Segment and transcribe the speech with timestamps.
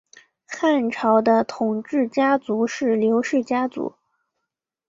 [0.47, 3.93] 汉朝的统治家族是刘氏家族。